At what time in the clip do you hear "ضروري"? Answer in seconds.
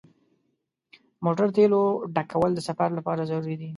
3.29-3.55